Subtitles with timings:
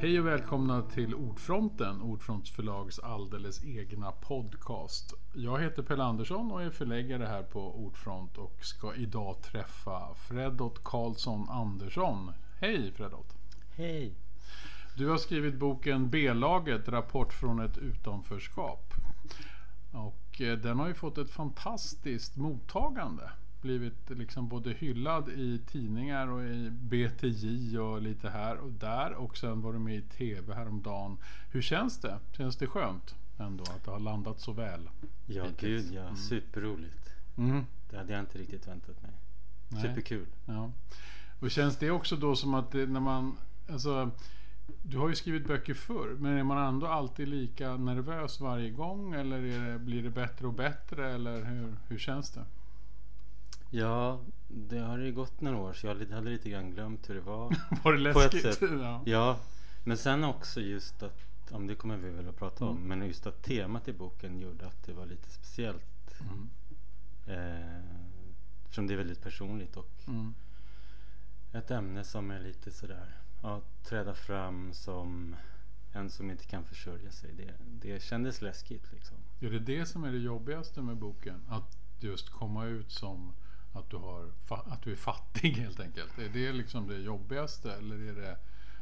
[0.00, 5.14] Hej och välkomna till Ordfronten, Ordfronts förlags alldeles egna podcast.
[5.32, 10.84] Jag heter Pelle Andersson och är förläggare här på Ordfront och ska idag träffa Fredot
[10.84, 12.32] Karlsson Andersson.
[12.60, 13.36] Hej Fredot!
[13.76, 14.14] Hej!
[14.96, 18.94] Du har skrivit boken B-laget, rapport från ett utanförskap.
[19.92, 23.30] Och eh, den har ju fått ett fantastiskt mottagande
[23.60, 29.12] blivit liksom både hyllad i tidningar och i BTJ och lite här och där.
[29.12, 31.16] Och sen var du med i TV häromdagen.
[31.50, 32.18] Hur känns det?
[32.32, 34.88] Känns det skönt ändå att det har landat så väl?
[35.26, 35.82] Ja, hittills?
[35.82, 36.02] gud ja.
[36.02, 36.16] Mm.
[36.16, 37.10] Superroligt.
[37.36, 37.66] Mm.
[37.90, 39.12] Det hade jag inte riktigt väntat mig.
[39.68, 39.82] Nej.
[39.82, 40.26] Superkul.
[40.44, 40.70] Ja.
[41.40, 43.36] Och känns det också då som att det, när man...
[43.70, 44.10] Alltså,
[44.82, 49.14] du har ju skrivit böcker förr, men är man ändå alltid lika nervös varje gång?
[49.14, 51.12] Eller det, blir det bättre och bättre?
[51.12, 52.44] Eller hur, hur känns det?
[53.70, 57.20] Ja, det har ju gått några år så jag hade lite grann glömt hur det
[57.20, 57.56] var.
[57.84, 58.58] var det läskigt?
[58.60, 59.02] Ja.
[59.06, 59.38] ja.
[59.84, 62.88] Men sen också just att, om det kommer vi väl att prata om, mm.
[62.88, 66.20] men just att temat i boken gjorde att det var lite speciellt.
[66.20, 66.50] Mm.
[67.26, 67.84] Eh,
[68.64, 70.34] eftersom det är väldigt personligt och mm.
[71.52, 75.36] ett ämne som är lite sådär, ja, träda fram som
[75.92, 77.32] en som inte kan försörja sig.
[77.32, 79.16] Det, det kändes läskigt liksom.
[79.40, 81.42] Är det det som är det jobbigaste med boken?
[81.48, 83.32] Att just komma ut som
[83.72, 86.18] att du, har, att du är fattig helt enkelt?
[86.18, 88.36] Är det liksom det jobbigaste eller är det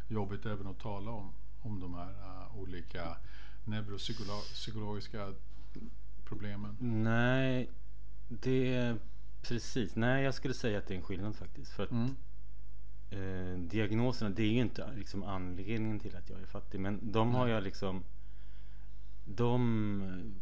[0.08, 3.16] jobbigt även att tala om, om de här uh, olika
[3.64, 5.34] neuropsykologiska
[6.24, 6.76] problemen?
[6.80, 7.70] Nej,
[8.28, 8.98] det är
[9.42, 9.96] precis.
[9.96, 11.72] Nej, jag skulle säga att det är en skillnad faktiskt.
[11.72, 12.16] För att mm.
[13.10, 16.80] eh, diagnoserna, det är ju inte liksom anledningen till att jag är fattig.
[16.80, 18.04] Men de har jag liksom,
[19.24, 20.34] de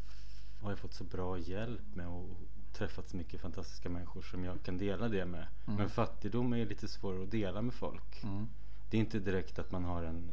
[0.60, 2.36] har jag fått så bra hjälp med och
[2.77, 5.46] träffat så mycket fantastiska människor som jag kan dela det med.
[5.66, 5.78] Mm.
[5.78, 8.22] Men fattigdom är lite svårare att dela med folk.
[8.22, 8.48] Mm.
[8.91, 10.31] Det är inte direkt att man har en...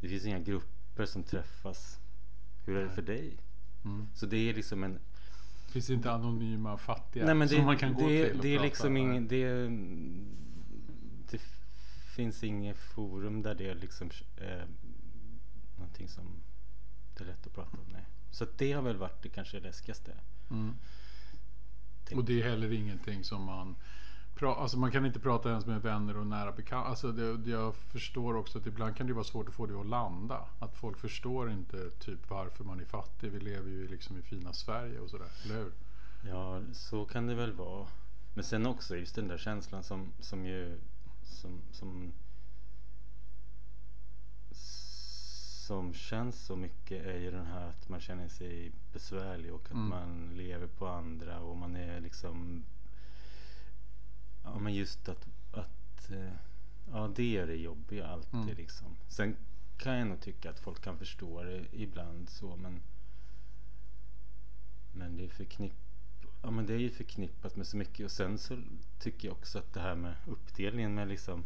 [0.00, 1.98] Det finns inga grupper som träffas.
[2.64, 3.36] Hur är det för dig?
[3.84, 4.06] Mm.
[4.14, 4.98] Så det är liksom en...
[5.68, 8.40] Finns det inte anonyma fattiga Nej, men det, som man kan gå det, till?
[8.42, 9.28] Det är liksom ingen...
[9.28, 9.68] Det,
[11.30, 11.40] det
[12.16, 14.64] finns inget forum där det är liksom eh,
[15.76, 16.24] någonting som
[17.14, 17.92] det är lätt att prata om.
[17.92, 18.04] Nej.
[18.30, 20.12] Så det har väl varit det kanske läskigaste.
[20.50, 20.74] Mm.
[22.16, 23.74] Och det är heller ingenting som man
[24.42, 26.88] Alltså man kan inte prata ens med vänner och nära bekanta.
[26.88, 29.86] Alltså det, jag förstår också att ibland kan det vara svårt att få det att
[29.86, 30.44] landa.
[30.58, 33.32] Att folk förstår inte typ varför man är fattig.
[33.32, 35.72] Vi lever ju liksom i fina Sverige och sådär, eller hur?
[36.20, 37.86] Ja, så kan det väl vara.
[38.34, 40.78] Men sen också just den där känslan som, som ju
[41.22, 42.12] som, som,
[45.68, 49.72] som känns så mycket är ju den här att man känner sig besvärlig och att
[49.72, 49.88] mm.
[49.88, 52.64] man lever på andra och man är liksom
[54.44, 56.32] Ja men just att, att eh,
[56.92, 58.56] Ja det är det jobbiga alltid mm.
[58.56, 58.96] liksom.
[59.08, 59.36] Sen
[59.76, 62.82] kan jag nog tycka att folk kan förstå det ibland så men
[64.92, 65.74] Men det är förknipp
[66.42, 68.62] Ja men det är ju förknippat med så mycket och sen så
[68.98, 71.44] tycker jag också att det här med uppdelningen med liksom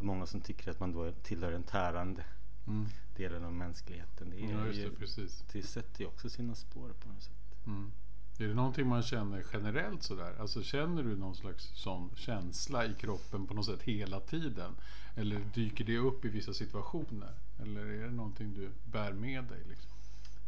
[0.00, 2.24] Att många som tycker att man då tillhör en tärande
[2.66, 2.86] mm.
[3.16, 4.30] delen av mänskligheten.
[4.30, 5.44] Det, är ja, ju, det, precis.
[5.52, 7.66] det sätter ju också sina spår på något sätt.
[7.66, 7.92] Mm.
[8.38, 10.34] Är det någonting man känner generellt sådär?
[10.40, 14.76] Alltså känner du någon slags sån känsla i kroppen på något sätt hela tiden?
[15.14, 17.34] Eller dyker det upp i vissa situationer?
[17.58, 19.60] Eller är det någonting du bär med dig?
[19.68, 19.90] Liksom?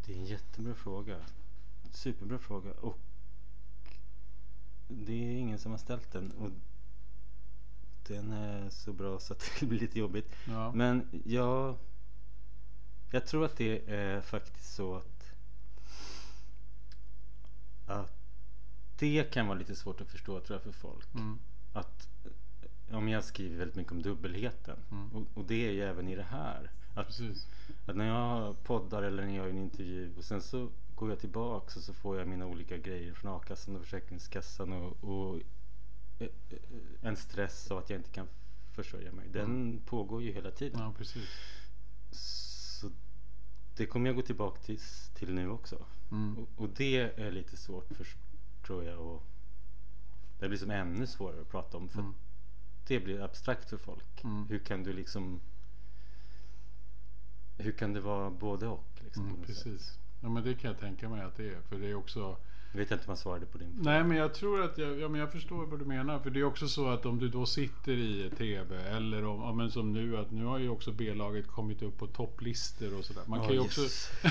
[0.07, 1.17] Det är en jättebra fråga.
[1.91, 2.71] Superbra fråga.
[2.73, 2.99] Och
[4.89, 6.33] det är ingen som har ställt den.
[6.33, 6.51] Och
[8.13, 10.29] den är så bra så att det blir lite jobbigt.
[10.49, 10.73] Ja.
[10.73, 11.77] Men jag
[13.15, 15.35] jag tror att det är faktiskt så att,
[17.87, 18.13] att
[18.99, 21.15] det kan vara lite svårt att förstå tror jag för folk.
[21.15, 21.39] Mm.
[21.73, 22.09] Att
[22.91, 25.09] om jag skriver väldigt mycket om dubbelheten mm.
[25.13, 26.71] och, och, det är ju även i det här.
[26.95, 27.21] Att,
[27.87, 31.21] att, när jag poddar eller när jag gör en intervju och sen så går jag
[31.21, 35.41] tillbaks och så får jag mina olika grejer från a-kassan och Försäkringskassan och, och eh,
[35.41, 35.47] eh,
[37.01, 38.27] en stress av att jag inte kan
[38.73, 39.29] försörja mig.
[39.29, 39.81] Den mm.
[39.87, 40.81] pågår ju hela tiden.
[40.81, 41.29] Ja, precis
[43.77, 44.79] det kommer jag gå tillbaka till,
[45.15, 45.85] till nu också.
[46.11, 46.39] Mm.
[46.39, 48.07] Och, och, det är lite svårt för,
[48.67, 49.01] tror jag.
[49.01, 49.23] Och
[50.39, 51.89] det blir som ännu svårare att prata om.
[51.89, 52.15] För mm.
[52.87, 54.25] det blir abstrakt för folk.
[54.25, 54.47] Mm.
[54.49, 55.41] Hur kan du liksom
[57.59, 59.01] Hur kan det vara både och?
[59.05, 59.99] Liksom, mm, precis.
[60.21, 61.61] Ja men det kan jag tänka mig att det är.
[61.61, 62.37] För det är också
[62.73, 63.91] jag vet inte om jag svarade på din fråga.
[63.91, 66.19] Nej, men jag tror att jag, ja, men jag förstår vad du menar.
[66.19, 69.53] För det är också så att om du då sitter i TV eller om, ja,
[69.53, 73.23] men som nu att nu har ju också B-laget kommit upp på topplistor och sådär.
[73.27, 73.67] Man oh, kan ju yes.
[73.79, 74.29] också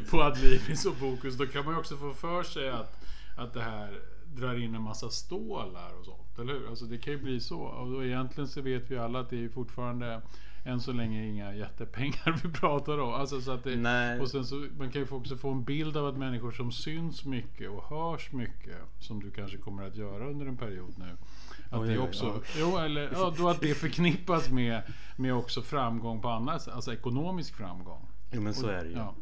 [0.10, 3.04] på Adlibris och Fokus, då kan man ju också få för sig att,
[3.36, 4.00] att det här
[4.34, 6.38] drar in en massa stålar och sånt.
[6.38, 6.68] Eller hur?
[6.68, 7.60] Alltså det kan ju bli så.
[7.60, 10.22] Och då egentligen så vet vi alla att det är fortfarande
[10.64, 13.14] än så länge inga jättepengar vi pratar om.
[13.14, 14.18] Alltså så att det.
[14.20, 17.24] Och sen så man kan ju också få en bild av att människor som syns
[17.24, 18.78] mycket och hörs mycket.
[18.98, 21.16] Som du kanske kommer att göra under en period nu.
[21.70, 24.82] Att det också, jo, eller, ja, då att det förknippas med,
[25.16, 26.68] med också framgång på annat.
[26.68, 28.08] Alltså ekonomisk framgång.
[28.30, 28.96] Jo men så är det ju.
[28.96, 29.14] Ja.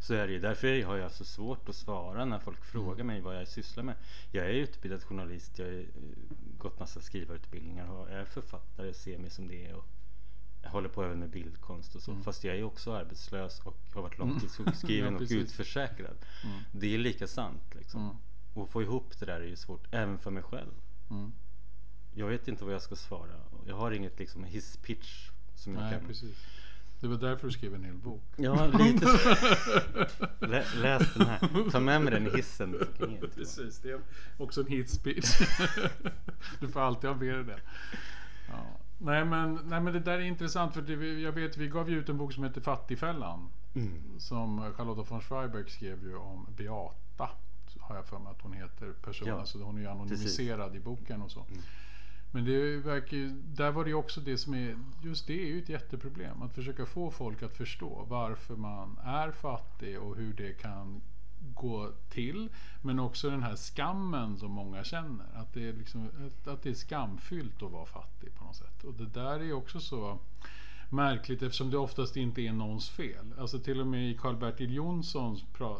[0.00, 0.38] Så är det ju.
[0.38, 3.94] Därför har jag så svårt att svara när folk frågar mig vad jag sysslar med.
[4.32, 5.84] Jag är utbildad journalist, jag har
[6.58, 9.74] gått massa skrivarutbildningar och är författare, ser mig som det.
[9.74, 9.84] Och
[10.62, 12.16] jag håller på även med bildkonst och så.
[12.16, 15.26] Fast jag är också arbetslös och har varit långtidssjukskriven Mm.
[15.30, 16.16] Ja, och utförsäkrad.
[16.44, 16.60] Mm.
[16.72, 18.02] Det är lika sant liksom.
[18.02, 18.16] Mm.
[18.54, 20.72] Och få ihop det där är ju svårt, även för mig själv.
[21.10, 21.32] Mm.
[22.14, 23.32] Jag vet inte vad jag ska svara.
[23.66, 26.08] Jag har inget liksom hisspitch som jag Nej, kan...
[26.08, 26.36] precis.
[27.00, 28.22] Det var därför du skrev en hel bok.
[28.36, 29.28] Ja, lite så.
[30.46, 31.70] Lä, läs den här.
[31.70, 32.76] Ta med mig den i hissen.
[33.34, 34.00] Precis, det är
[34.36, 35.38] också en hitspeech.
[36.60, 37.60] du får alltid ha med dig det.
[38.48, 38.80] Ja.
[38.98, 41.98] Nej, men, nej men det där är intressant för det, jag vet vi gav ju
[41.98, 43.48] ut en bok som heter Fattigfällan.
[43.74, 44.20] Mm.
[44.20, 47.30] Som Charlotta von Schreiberg skrev ju om Beata.
[47.80, 49.36] Har jag för mig att hon heter personen.
[49.38, 51.40] Ja, så hon är ju anonymiserad i boken och så.
[51.40, 51.62] Mm.
[52.30, 55.46] Men det verkar ju, där var det ju också det som är, just det är
[55.46, 56.42] ju ett jätteproblem.
[56.42, 61.00] Att försöka få folk att förstå varför man är fattig och hur det kan
[61.54, 62.48] gå till.
[62.82, 65.26] Men också den här skammen som många känner.
[65.34, 66.08] Att det är, liksom,
[66.46, 68.84] att- det är skamfyllt att vara fattig på något sätt.
[68.84, 70.18] Och det där är också så
[70.90, 73.34] märkligt eftersom det oftast inte är någons fel.
[73.38, 75.76] Alltså till och med i Karl-Bertil Jonssons pra,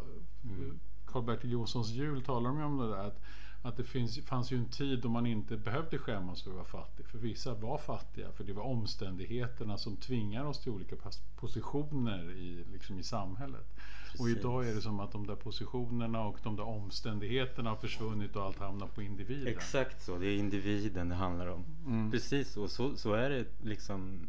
[1.06, 3.06] Karl-Bertil Jonssons jul talar de ju om det där.
[3.06, 3.20] Att,
[3.62, 6.66] att det finns, fanns ju en tid då man inte behövde skämmas för att vara
[6.66, 7.06] fattig.
[7.06, 8.32] För vissa var fattiga.
[8.32, 10.96] För det var omständigheterna som tvingar oss till olika
[11.36, 13.66] positioner i, liksom i samhället.
[14.08, 14.38] Och Precis.
[14.38, 18.42] idag är det som att de där positionerna och de där omständigheterna har försvunnit och
[18.42, 19.46] allt hamnar på individen.
[19.46, 21.64] Exakt så, det är individen det handlar om.
[21.86, 22.10] Mm.
[22.10, 24.26] Precis så, så, så är det liksom.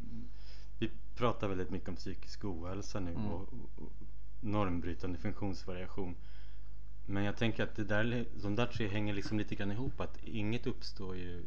[0.79, 3.25] Vi pratar väldigt mycket om psykisk ohälsa nu Mm.
[3.25, 3.91] och, och, och
[4.39, 6.15] normbrytande funktionsvariation.
[7.09, 10.01] Men jag tänker att det där, de där tre hänger liksom lite grann ihop.
[10.01, 11.45] Att inget uppstår ju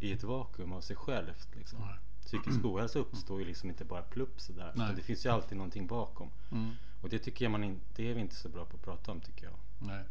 [0.00, 1.48] i ett vakuum av sig självt.
[1.56, 1.78] Liksom.
[1.80, 1.98] Nej.
[2.24, 4.72] Psykisk ohälsa uppstår ju liksom inte bara plupp sådär.
[4.74, 4.92] Nej.
[4.96, 6.30] Det finns ju alltid någonting bakom.
[6.50, 6.70] Mm.
[7.00, 9.12] Och det tycker jag man in, det är vi inte så bra på att prata
[9.12, 9.54] om tycker jag.
[9.78, 10.04] Nej.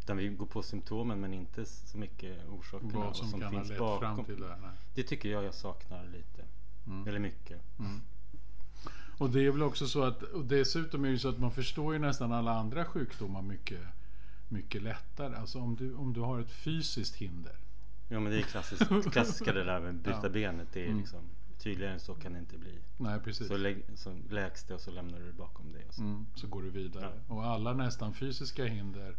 [0.00, 2.92] Utan vi går på symptomen men inte så mycket orsakerna.
[2.94, 4.56] Vad som, kan ha lett fram till det.
[4.60, 4.70] Nej.
[4.94, 6.44] Det tycker jag jag saknar lite.
[6.86, 7.08] Mm.
[7.08, 7.60] Eller mycket.
[7.78, 8.00] Mm.
[9.18, 11.50] Och det är väl också så att och dessutom är det ju så att man
[11.50, 13.80] förstår ju nästan alla andra sjukdomar mycket,
[14.48, 15.36] mycket lättare.
[15.36, 17.56] Alltså om du, om du har ett fysiskt hinder.
[18.08, 20.28] Ja men det är klassiskt, klassiska det där med bryta Ja.
[20.28, 20.68] benet.
[20.72, 20.98] Det är Mm.
[20.98, 21.20] liksom
[21.58, 22.78] tydligare än så kan det inte bli.
[22.96, 23.48] Nej precis.
[23.48, 25.84] Så, lägg, så läks det och så lämnar du det bakom dig.
[25.88, 26.02] Och så.
[26.02, 27.12] Mm, så går du vidare.
[27.28, 29.16] Och alla nästan fysiska hinder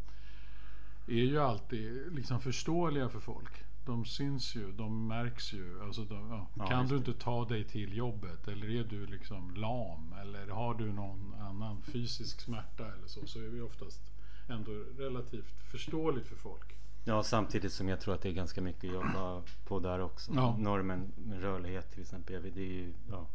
[1.07, 3.63] är ju alltid liksom förståeliga för folk.
[3.85, 5.81] De syns ju, de märks ju.
[5.83, 6.47] Alltså de, ja.
[6.53, 10.73] Ja, kan du inte ta dig till jobbet eller är du liksom lam eller har
[10.73, 14.01] du någon annan fysisk smärta eller så så är det oftast
[14.49, 16.75] ändå relativt förståeligt för folk.
[17.03, 20.31] Ja samtidigt som jag tror att det är ganska mycket att jobba på där också.
[20.35, 20.57] Ja.
[20.57, 22.51] Normen med rörlighet till exempel.
[22.53, 23.27] Det, är ju, ja,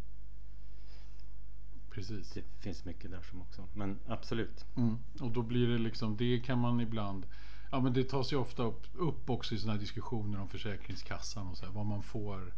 [1.91, 2.33] Precis.
[2.33, 3.69] det finns mycket där som också.
[3.73, 4.65] Men absolut.
[4.77, 4.99] Mm.
[5.21, 7.27] Och då blir det liksom, det kan man ibland
[7.75, 11.49] Ja men det tas ju ofta upp, upp också i sådana här diskussioner om Försäkringskassan
[11.49, 12.53] och så här, vad man får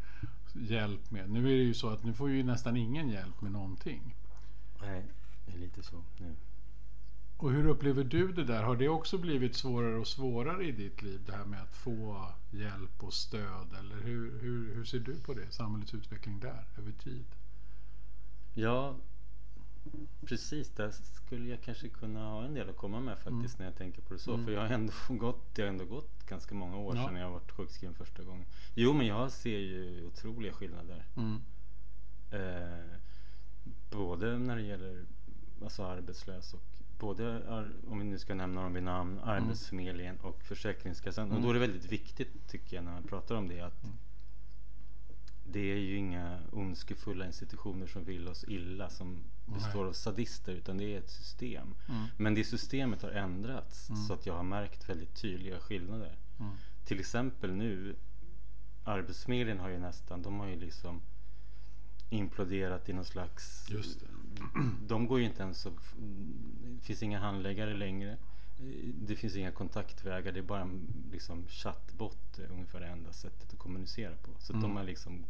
[0.52, 1.30] hjälp med.
[1.30, 4.14] Nu är det ju så att nu får ju nästan ingen hjälp med någonting.
[4.80, 5.04] Nej,
[5.46, 6.34] det är lite så nu.
[7.38, 8.62] Och hur upplever du det där?
[8.62, 11.20] Har det också blivit svårare och svårare i ditt liv?
[11.26, 13.74] Det här med att få hjälp och stöd?
[13.78, 15.50] Eller hur, hur, hur ser du på det?
[15.50, 17.24] Samhällets utveckling där över tid?
[18.54, 18.96] Ja,
[20.26, 20.68] precis.
[20.68, 24.02] Där skulle jag kanske kunna ha en del att komma med faktiskt när jag tänker
[24.02, 24.34] på det så.
[24.34, 24.46] Mm.
[24.46, 27.08] För jag har ändå gått, det har ändå gått ganska många år Ja.
[27.08, 28.46] sedan jag varit sjukskriven första gången.
[28.74, 31.04] Jo, men jag ser ju otroliga skillnader.
[31.16, 31.40] Mm.
[32.30, 32.98] Eh,
[33.90, 35.04] både när det gäller
[35.62, 37.42] alltså arbetslös och både,
[37.88, 41.32] om vi nu ska nämna dem vid namn, Arbetsförmedlingen och Försäkringskassan.
[41.32, 43.96] Och då är det väldigt viktigt tycker jag när man pratar om det att Mm.
[45.44, 49.88] det är ju inga ondskefulla institutioner som vill oss illa som består Nej.
[49.88, 51.74] av sadister utan det är ett system.
[51.88, 52.04] Mm.
[52.16, 54.02] Men det systemet har ändrats Mm.
[54.02, 56.16] så att jag har märkt väldigt tydliga skillnader.
[56.38, 56.52] Mm.
[56.84, 57.96] Till exempel nu
[58.84, 61.02] Arbetsförmedlingen har ju nästan, de har ju liksom
[62.10, 63.66] imploderat i någon slags.
[64.86, 65.94] De går ju inte ens att,
[66.78, 68.16] Det finns inga handläggare längre
[68.94, 73.58] Det finns inga kontaktvägar Det är bara en liksom chattbot Ungefär det enda sättet att
[73.58, 74.62] kommunicera på Så Mm.
[74.62, 75.24] de har liksom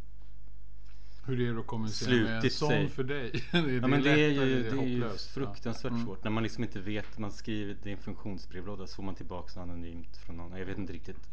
[1.25, 2.89] Hur är det att kommunicera med en sån sig.
[2.89, 3.31] för dig?
[3.51, 5.95] det är, Ja men det är ju, det är ju fruktansvärt Ja.
[5.95, 6.05] Mm.
[6.05, 9.15] svårt när man liksom inte vet, man skriver det i en funktionsbrevlåda så får man
[9.15, 10.59] tillbaka anonymt från någon.
[10.59, 11.29] Jag vet inte riktigt.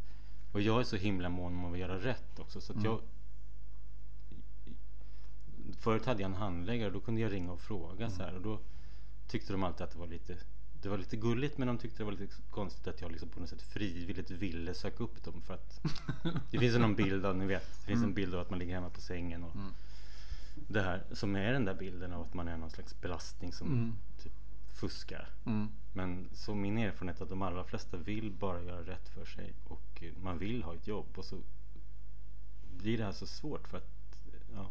[0.52, 2.84] Och jag är så himla mån om att göra rätt också så Mm.
[2.84, 3.00] jag
[5.72, 8.40] Förut hade jag en handläggare och då kunde jag ringa och fråga så här och
[8.42, 8.58] då
[9.28, 10.36] tyckte de alltid att det var lite
[10.82, 13.40] det var lite gulligt men de tyckte det var lite konstigt att jag liksom på
[13.40, 15.80] något sätt frivilligt ville söka upp dem för att
[16.50, 18.58] Det finns ju någon bild av, ni vet, det finns en bild av att man
[18.58, 19.72] ligger hemma på sängen och Mm.
[20.68, 23.66] det här som är den där bilden av att man är någon slags belastning som
[23.66, 23.96] Mm.
[24.22, 24.32] typ
[24.68, 25.28] fuskar.
[25.44, 25.68] Mm.
[25.92, 29.54] Men så min erfarenhet är att de allra flesta vill bara göra rätt för sig
[29.64, 31.40] och man vill ha ett jobb och så
[32.76, 33.90] blir det här så svårt för att
[34.54, 34.70] ja.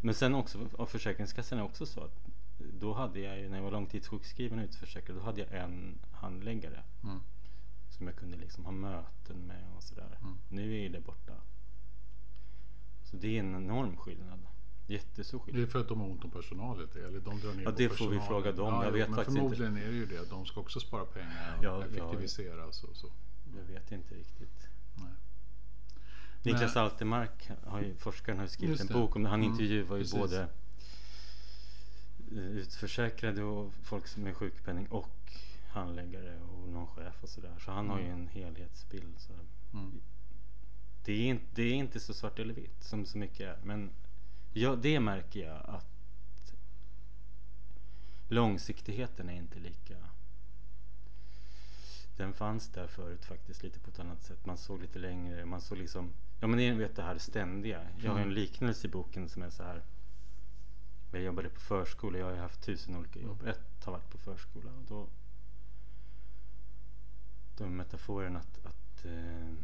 [0.00, 2.14] Men sen också av Försäkringskassan är också så att
[2.58, 6.82] då hade jag ju när jag var långtidssjukskriven och utförsäkrad då hade jag en handläggare
[7.04, 7.20] Mm.
[7.90, 10.18] som jag kunde liksom ha möten med och sådär.
[10.22, 10.38] Mm.
[10.48, 11.32] Nu är ju det borta.
[13.04, 14.38] Så det är en enorm skillnad.
[14.86, 15.62] Jättestor Det skillnad.
[15.62, 17.88] är för att de har ont om personal lite, eller de drar ner Ja, det
[17.88, 18.74] får vi fråga dem.
[18.74, 19.56] Ja, Jag vet men faktiskt inte.
[19.56, 20.30] förmodligen är det ju det.
[20.30, 21.84] De ska också spara pengar och Ja, ja.
[21.86, 22.66] effektivisera.
[22.66, 23.08] och Så, så.
[23.56, 24.68] Jag vet inte riktigt.
[24.94, 25.12] Nej.
[26.42, 26.84] Niklas Nej.
[26.84, 29.28] Altermark, har ju, forskaren, har ju skrivit en bok om det.
[29.28, 30.18] Han Mm, intervjuar ju precis.
[30.18, 30.48] både
[32.32, 35.32] eh, utförsäkrade och folk med sjukpenning och
[35.68, 37.54] handläggare och någon chef och sådär.
[37.64, 38.20] Så han har ju Mm.
[38.20, 39.14] en helhetsbild.
[39.18, 39.32] Så
[39.72, 40.00] Mm.
[41.04, 43.58] det, är inte, det är inte så svart eller vitt som så mycket är.
[43.64, 43.90] Men
[44.52, 45.86] ja, det märker jag att
[48.28, 49.94] långsiktigheten är inte lika
[52.16, 54.46] den fanns där förut faktiskt lite på ett annat sätt.
[54.46, 57.86] Man såg lite längre, man såg liksom Ja men ni vet det här ständiga.
[58.02, 58.34] Jag har en Mm.
[58.34, 59.82] liknelse i boken som är så här.
[61.10, 63.40] Jag jobbade på förskola, jag har haft tusen olika jobb.
[63.40, 63.50] Mm.
[63.52, 65.06] Ett har varit på förskola och då
[67.56, 69.54] Då är metaforen att, att eh,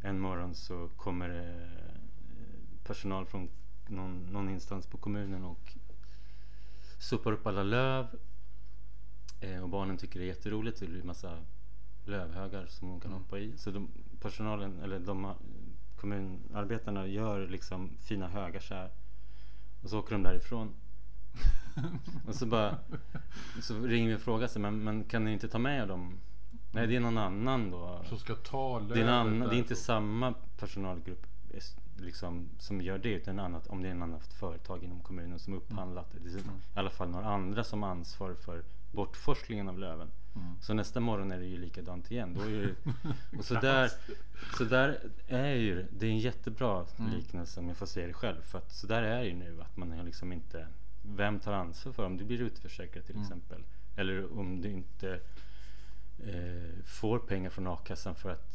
[0.00, 2.00] en morgon så kommer eh,
[2.84, 3.50] personal från
[3.86, 5.76] någon, någon instans på kommunen och
[6.98, 8.06] sopar upp alla löv
[9.40, 10.80] eh, och barnen tycker det är jätteroligt.
[10.80, 11.44] Det blir massa
[12.04, 13.22] lövhögar som de kan Mm.
[13.22, 13.58] hoppa i.
[13.58, 13.88] Så de,
[14.26, 15.34] personalen, eller de
[15.96, 18.90] kommunarbetarna gör liksom fina högar så här.
[19.82, 20.74] Och så åker de därifrån.
[22.26, 22.78] och så bara
[23.62, 26.18] så ringer vi och frågar sig, men, men kan ni inte ta med dem?
[26.72, 28.00] Nej, det är någon annan då.
[28.08, 31.26] Som ska ta Det är, en annan, det är inte samma personalgrupp
[31.96, 35.54] liksom, som gör det utan annat, om det är en annat företag inom kommunen som
[35.54, 36.18] upphandlat det.
[36.18, 36.54] Det är Mm.
[36.74, 40.10] i alla fall några andra som har ansvar för bortforslingen av löven.
[40.36, 40.60] Mm.
[40.60, 42.34] Så nästa morgon är det ju likadant igen.
[42.34, 42.74] Då är det,
[43.38, 43.90] och så där,
[44.58, 47.12] så där är ju det är en jättebra Mm.
[47.12, 48.42] liknelse om jag får säga det själv.
[48.42, 50.66] För att så där är det ju nu att man har liksom inte
[51.08, 53.26] Vem tar ansvar för om du blir utförsäkrad till Mm.
[53.26, 53.64] exempel?
[53.96, 55.20] Eller om du inte
[56.18, 58.52] eh, får pengar från a-kassan för att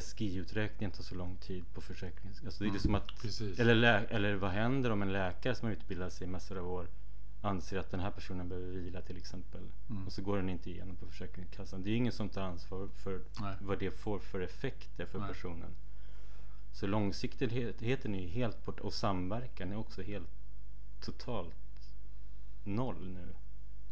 [0.00, 2.36] SGI-uträkningen tar så lång tid på försäkringen.
[2.44, 3.58] Alltså det är Mm, som att, precis.
[3.58, 6.88] eller, eller vad händer om en läkare som har utbildat sig i massor av år
[7.40, 9.60] anser att den här personen behöver vila till exempel.
[9.90, 10.06] Mm.
[10.06, 11.82] Och så går den inte igenom på Försäkringskassan.
[11.82, 13.56] Det är ingen som tar ansvar för Nej.
[13.60, 15.28] vad det får för effekter för Nej.
[15.28, 15.70] personen.
[16.72, 20.28] Så långsiktigheten är ju helt bort och samverkan är också helt
[21.00, 21.54] totalt
[22.64, 23.34] noll nu.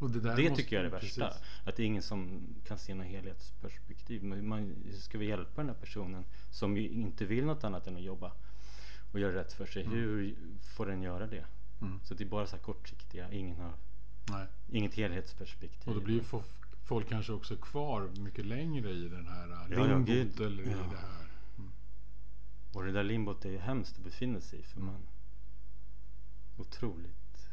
[0.09, 1.29] Det Det tycker jag är det värsta.
[1.29, 1.43] precis.
[1.65, 4.25] Att det är ingen som kan se något helhetsperspektiv.
[4.25, 7.87] Men man, hur ska vi hjälpa den här personen som ju inte vill något annat
[7.87, 8.33] än att jobba
[9.13, 9.83] och göra rätt för sig?
[9.85, 9.95] Mm.
[9.99, 10.37] Hur
[10.77, 11.45] får den göra det?
[11.81, 12.01] Mm.
[12.05, 13.73] Så det är bara så här kortsiktiga, ingen har
[14.31, 14.47] Nej.
[14.69, 15.89] inget helhetsperspektiv.
[15.89, 16.43] Och då blir ju fo-
[16.83, 20.41] folk kanske också kvar mycket längre i den här äh, Ja, ja, limbot gud.
[20.41, 20.77] eller i Ja.
[20.91, 21.27] det här.
[21.59, 21.71] Mm.
[22.73, 25.07] Och det där limbot är ju hemskt att befinna sig i för man
[26.57, 27.47] otroligt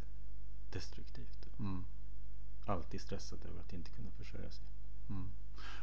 [0.72, 1.48] destruktivt.
[1.60, 1.86] Mm.
[2.66, 4.66] Alltid stressad över att inte kunna försörja sig.
[5.10, 5.30] Mm.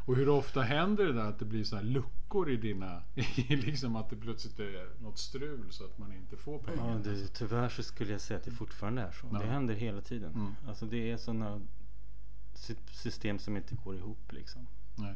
[0.05, 3.03] Och hur ofta händer det där att det blir så här luckor i dina...
[3.37, 6.91] i liksom att det plötsligt är något strul så att man inte får pengar?
[6.91, 9.27] Ja, det, tyvärr så skulle jag säga att det fortfarande är så.
[9.33, 9.39] Ja.
[9.39, 10.35] Det händer hela tiden.
[10.35, 10.55] Mm.
[10.69, 11.61] Alltså det är sådana
[12.55, 14.67] sy- system som inte går ihop liksom.
[14.95, 15.15] Nej.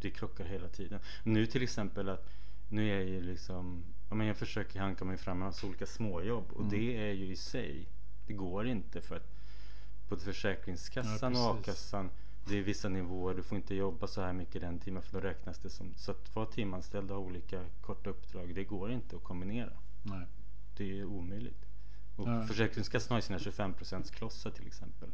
[0.00, 1.00] Det krockar hela tiden.
[1.22, 2.28] Nu till exempel att
[2.68, 6.52] nu är jag ju liksom men jag försöker hanka mig fram med massa olika småjobb
[6.52, 6.70] och Mm.
[6.70, 7.86] det är ju i sig
[8.26, 9.28] det går inte för att
[10.08, 12.10] både Försäkringskassan Ja, och a-kassan
[12.44, 15.28] det är vissa nivåer, du får inte jobba så här mycket den timmen för då
[15.28, 19.16] räknas det som så att vara timanställd och ha olika korta uppdrag det går inte
[19.16, 19.72] att kombinera.
[20.02, 20.26] Nej.
[20.76, 21.66] Det är omöjligt.
[22.16, 22.46] Och Ja.
[22.46, 25.08] Försäkringskassan har ju sina 25% klossar till exempel.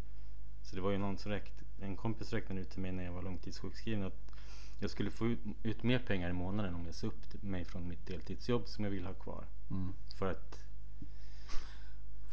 [0.63, 3.13] Så det var ju någon som räknade, en kompis räknade ut till mig när jag
[3.13, 4.33] var långtidssjukskriven att
[4.79, 7.89] jag skulle få ut, ut mer pengar i månaden om jag sa upp mig från
[7.89, 9.45] mitt deltidsjobb som jag vill ha kvar.
[9.71, 9.93] Mm.
[10.19, 10.59] För att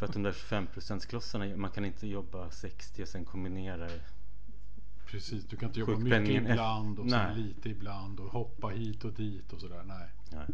[0.01, 3.89] för att de där 25% klossarna, man kan inte jobba 60 och sen kombinera
[5.11, 7.37] Precis, du kan inte jobba mycket är- ibland och sen Nej.
[7.43, 9.81] lite ibland och hoppa hit och dit och sådär.
[9.85, 10.07] Nej.
[10.31, 10.45] Nej.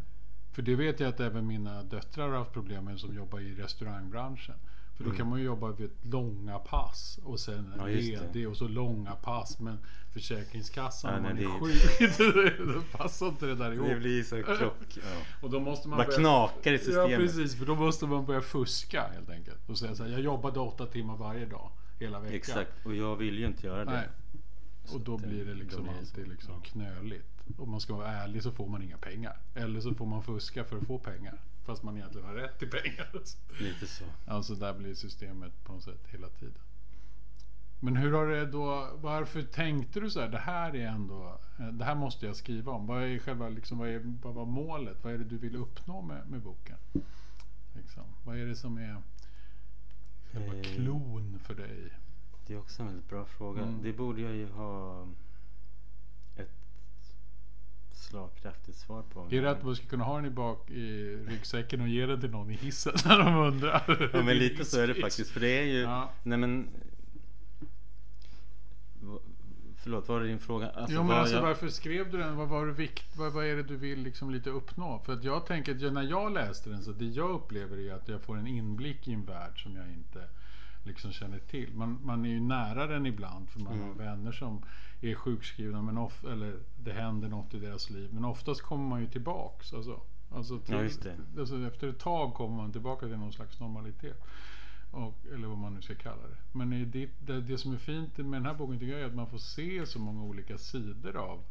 [0.52, 3.56] För det vet jag att även mina döttrar har haft problem med som jobbar i
[3.56, 4.56] restaurangbranschen.
[4.96, 5.18] För då Mm.
[5.18, 9.60] kan man ju jobba vid långa pass och sen Ja, ledig och så långa pass.
[9.60, 9.78] Men
[10.14, 12.58] Försäkringskassan, Ja, om nej, man är det- sjuk,
[12.92, 13.88] då passar inte det där ihop.
[13.90, 14.58] Det blir så krock.
[14.96, 15.02] Ja.
[15.42, 17.12] Och då måste man Bara börja- knakar i systemet.
[17.12, 19.70] Ja precis, för då måste man börja fuska helt enkelt.
[19.70, 22.36] Och säga så här, jag jobbade åtta timmar varje dag, hela veckan.
[22.36, 23.92] Exakt, och jag vill ju inte göra det.
[23.92, 24.08] Nej.
[24.94, 26.12] Och då eh, blir det liksom blir det så.
[26.12, 26.62] alltid liksom Ja.
[26.64, 27.44] knöligt.
[27.58, 29.38] Om man ska vara ärlig så får man inga pengar.
[29.56, 31.42] Eller så får man fuska för att få pengar.
[31.66, 33.10] Fast man egentligen har rätt till pengar.
[33.60, 34.04] Lite så.
[34.26, 36.62] Alltså där blir systemet på något sätt hela tiden.
[37.80, 41.68] Men hur har det då, varför tänkte du så här, det här är ändå, eh,
[41.68, 42.88] det här måste jag skriva om.
[42.88, 44.98] Vad är själva, liksom, vad, är, vad var målet?
[45.04, 46.78] Vad är det du vill uppnå med, med boken?
[47.74, 48.04] Liksom.
[48.24, 49.02] Vad är det som är
[50.32, 51.90] själva Eh, klon för dig?
[52.48, 53.62] Det är också en väldigt bra fråga.
[53.62, 53.84] Mm.
[53.84, 55.08] Det borde jag ju ha
[56.36, 56.52] ett
[57.92, 59.28] slagkraftigt svar på.
[59.32, 62.22] Är det att man ska kunna ha den i bak i ryggsäcken och ge den
[62.22, 64.10] till någon i hissen när de undrar?
[64.14, 65.32] Ja men lite så är det faktiskt.
[65.32, 66.10] För det är ju, Ja.
[66.24, 66.70] nej men
[69.84, 70.70] Förlåt, vad var din fråga?
[70.70, 72.36] Alltså, jo men alltså jag- varför skrev du den?
[72.36, 75.00] Vad, var det vikt, vad, vad är det du vill liksom lite uppnå?
[75.06, 77.94] För att jag tänker att jag, när jag läste den så det jag upplever är
[77.94, 80.24] att jag får en inblick i en värld som jag inte
[80.88, 81.74] liksom känner till.
[81.74, 83.88] Man, man är ju nära den ibland för man Mm.
[83.88, 84.62] har vänner som
[85.02, 88.10] är sjukskrivna men of, eller det händer något i deras liv.
[88.14, 89.74] Men oftast kommer man ju tillbaks.
[89.74, 90.02] Alltså,
[90.32, 90.80] alltså till, Ja.
[91.40, 94.24] Alltså efter ett tag kommer man tillbaka till någon slags normalitet.
[94.92, 96.38] Och, eller vad man nu ska kalla det.
[96.58, 99.16] Men det, det, det som är fint med den här boken tycker jag är att
[99.16, 101.44] man får se så många olika sidor av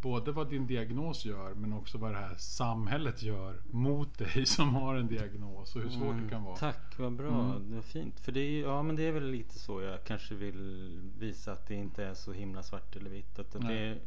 [0.00, 4.74] både vad din diagnos gör men också vad det här samhället gör mot dig som
[4.74, 6.58] har en diagnos och hur svårt det kan vara.
[6.58, 7.44] Mm, Tack, vad bra.
[7.44, 7.68] Mm.
[7.70, 8.20] Det var fint.
[8.20, 11.66] För det är, ja, men det är väl lite så jag kanske vill visa att
[11.66, 13.38] det inte är så himla svart eller vitt.
[13.38, 14.00] Att det är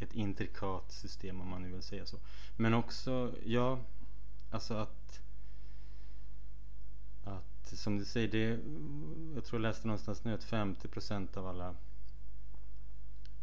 [0.00, 2.18] ett intrikat system om man nu vill säga så.
[2.56, 3.78] Men också, ja,
[4.50, 5.20] alltså att
[7.24, 8.60] att som du säger, det,
[9.34, 11.74] jag tror jag läste någonstans nu att 50% av alla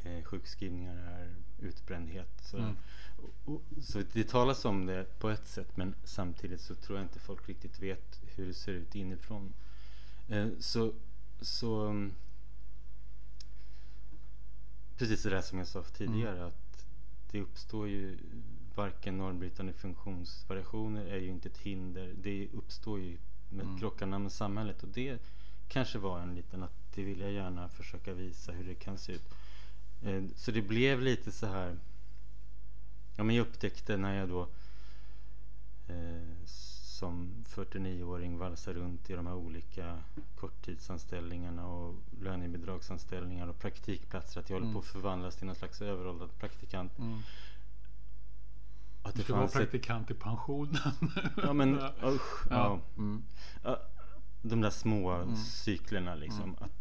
[0.03, 2.29] eh, sjukskrivningar är utbrändhet.
[2.41, 2.75] Så, Mm.
[3.17, 7.05] och, och, så det talas om det på ett sätt men samtidigt så tror jag
[7.05, 9.53] inte folk riktigt vet hur det ser ut inifrån.
[10.27, 10.93] Eh, så,
[11.41, 12.13] så mm,
[14.97, 16.85] precis det där som jag sa tidigare att
[17.31, 18.17] det uppstår ju
[18.75, 22.13] varken normbrytande funktionsvariationer är ju inte ett hinder.
[22.17, 23.17] Det uppstår ju
[23.49, 23.79] med Mm.
[23.79, 25.21] krockarna med samhället och det
[25.67, 29.13] kanske var en liten att det vill jag gärna försöka visa hur det kan se
[29.13, 29.29] ut.
[30.03, 31.77] Eh, Så det blev lite så här
[33.15, 34.41] Ja men jag upptäckte när jag då
[35.87, 36.45] eh,
[36.85, 39.99] som 49-åring valsar runt i de här olika
[40.35, 44.73] korttidsanställningarna och lönebidragsanställningar och praktikplatser att jag håller Mm.
[44.73, 46.99] på att förvandlas till någon slags överåldrad praktikant.
[46.99, 47.19] Mm.
[49.03, 50.77] Att Du det ska vara fanns ett, praktikant i pensionen.
[51.43, 52.79] ja men usch, ja.
[52.97, 53.23] Mm.
[53.63, 53.79] Ja,
[54.41, 55.35] de där små Mm.
[55.35, 56.43] cyklerna liksom.
[56.43, 56.55] Mm.
[56.59, 56.71] Att,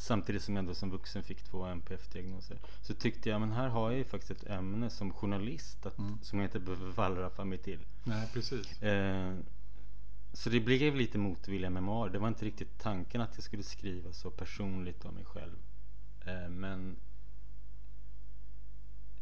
[0.00, 2.58] samtidigt som jag då som vuxen fick två NPF-diagnoser.
[2.82, 6.18] Så tyckte jag, men här har jag ju faktiskt ett ämne som journalist att, Mm.
[6.22, 7.86] som jag inte behöver wallraffa mig till.
[8.04, 8.82] Nej precis.
[8.82, 9.34] Eh,
[10.32, 12.12] så det blev lite motvilliga memoarer.
[12.12, 15.56] Det var inte riktigt tanken att jag skulle skriva så personligt om mig själv.
[16.26, 16.96] Eh, men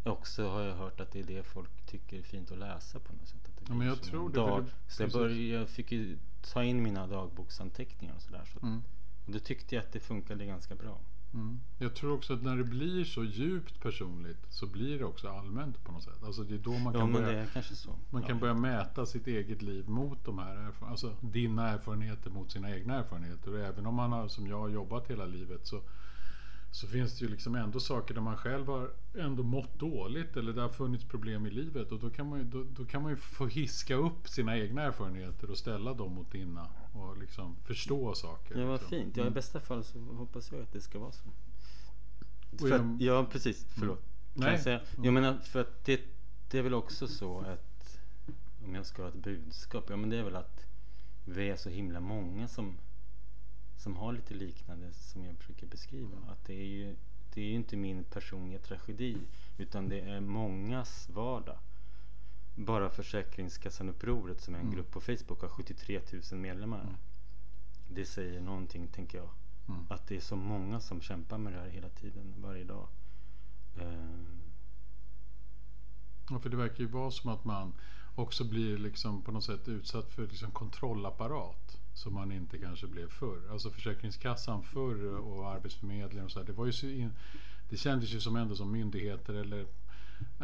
[0.05, 3.13] också har jag hört att det är det folk tycker är fint att läsa på
[3.13, 3.39] något sätt.
[3.49, 6.19] Att det Ja, men jag tror det, Dag, det- så jag, började, jag fick ju
[6.43, 8.45] ta in mina dagboksanteckningar och sådär.
[8.53, 8.83] Så, Mm.
[9.29, 10.99] Och då tyckte jag att det funkade ganska bra.
[11.35, 11.61] Mm.
[11.79, 15.85] Jag tror också att när det blir så djupt personligt så blir det också allmänt
[15.85, 16.23] på något sätt.
[16.23, 17.91] Alltså det är då man Ja kan men börja det är kanske så.
[18.11, 18.41] Man kan ja.
[18.41, 20.91] börja mäta sitt eget liv mot de här erfarenheterna.
[20.91, 23.53] Alltså dina erfarenheter mot sina egna erfarenheter.
[23.53, 25.83] Och även om man har, som jag har jobbat hela livet så,
[26.71, 30.53] så finns det ju liksom ändå saker där man själv har ändå mått dåligt eller
[30.53, 31.93] det har funnits problem i livet.
[31.93, 35.51] Och då kan man ju, då, då kan man få hiska upp sina egna erfarenheter
[35.51, 36.67] och ställa dem mot dina.
[36.93, 38.59] Och liksom förstå saker.
[38.59, 38.91] Ja vad liksom.
[38.91, 39.17] fint.
[39.17, 39.35] Ja, I Mm.
[39.35, 41.29] bästa fall så hoppas jag att det ska vara så.
[42.59, 44.01] För jag- att, ja precis, förlåt.
[44.35, 44.53] Kan Nej.
[44.53, 44.79] jag säga?
[44.79, 45.05] Mm.
[45.05, 46.01] Jag menar för att det,
[46.51, 47.99] det är väl också så att
[48.65, 50.65] om jag ska ha ett budskap, ja men det är väl att
[51.25, 52.77] vi är så himla många som,
[53.79, 56.17] som har lite liknande som jag försöker beskriva.
[56.29, 56.97] Att det är ju
[57.35, 59.17] det är inte min personliga tragedi
[59.59, 61.59] utan det är mångas vardag.
[62.55, 64.75] Bara Försäkringskassan-upproret som är en Mm.
[64.77, 66.01] grupp på Facebook har 73
[66.33, 66.81] 000 medlemmar.
[66.81, 66.95] Mm.
[67.89, 69.31] Det säger någonting tänker jag.
[69.69, 69.87] Mm.
[69.89, 72.89] Att det är så många som kämpar med det här hela tiden, varje dag.
[73.81, 74.27] Ehm,
[76.31, 77.73] Ja, för det verkar ju vara som att man
[78.15, 81.81] också blir liksom på något sätt utsatt för liksom kontrollapparat.
[81.99, 83.51] Som man inte kanske blev förr.
[83.51, 86.47] Alltså Försäkringskassan förr och Arbetsförmedlingen och så här.
[86.47, 87.13] Det, var ju in,
[87.71, 89.67] det kändes ju som ändå som myndigheter eller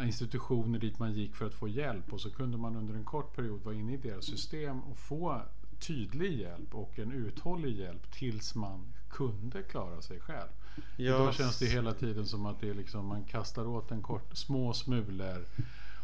[0.01, 3.35] institutioner dit man gick för att få hjälp och så kunde man under en kort
[3.35, 5.41] period vara inne i deras system och få
[5.79, 10.49] tydlig hjälp och en uthållig hjälp tills man kunde klara sig själv.
[10.75, 11.05] Ja.
[11.05, 14.37] Idag känns det hela tiden som att det är liksom, man kastar åt en kort,
[14.37, 15.45] små smulor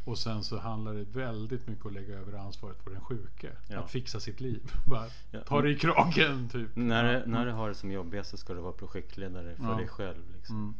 [0.04, 3.52] och sen så handlar det väldigt mycket om att lägga över ansvaret på den sjuke.
[3.68, 3.80] Ja.
[3.80, 4.72] Att fixa sitt liv.
[4.86, 5.08] Bara
[5.46, 6.76] ta det i kragen typ.
[6.76, 9.76] När, det, när du har det som jobbigast så ska du vara projektledare för ja.
[9.76, 10.32] dig själv.
[10.36, 10.56] Liksom.
[10.56, 10.76] Mm.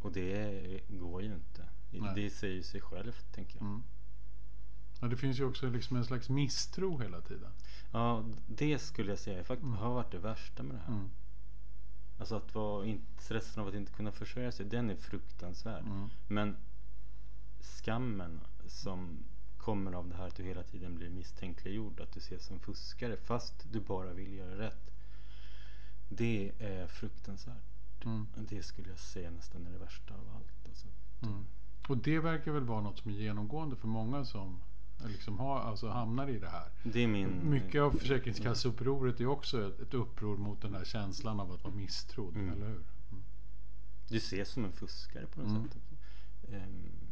[0.00, 1.68] Och det går ju inte.
[1.90, 2.12] Nej.
[2.14, 3.66] Det säger sig självt tänker jag.
[3.66, 3.82] Mm.
[5.00, 7.50] Ja, det finns ju också liksom en slags misstro hela tiden.
[7.92, 9.78] Ja, det skulle jag säga faktiskt mm.
[9.78, 10.94] har varit det värsta med det här.
[10.94, 11.10] Mm.
[12.18, 15.84] Alltså att vara stressen av att inte kunna försörja sig, den är fruktansvärd.
[15.84, 16.10] Mm.
[16.28, 16.56] Men
[17.60, 19.24] skammen som
[19.58, 23.16] kommer av det här att du hela tiden blir misstänkliggjord, att du ses som fuskare
[23.16, 24.90] fast du bara vill göra rätt.
[26.08, 28.04] Det är fruktansvärt.
[28.04, 28.26] Mm.
[28.48, 30.68] Det skulle jag säga nästan är det värsta av allt.
[30.68, 30.86] Alltså.
[31.22, 31.44] Mm.
[31.88, 34.60] Och det verkar väl vara något som är genomgående för många som
[35.06, 36.68] liksom har, alltså hamnar i det här.
[36.82, 37.50] Det är min...
[37.50, 41.74] Mycket av Försäkringskasseupproret är också ett, ett uppror mot den här känslan av att vara
[41.74, 42.52] misstrodd, mm.
[42.52, 42.84] eller hur?
[43.10, 43.24] Mm.
[44.08, 45.68] Du ses som en fuskare på något mm.
[45.68, 45.78] sätt.
[46.48, 47.03] Um,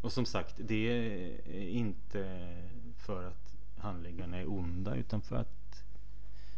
[0.00, 2.48] och som sagt, det är inte
[2.98, 5.84] för att handläggarna är onda utan för att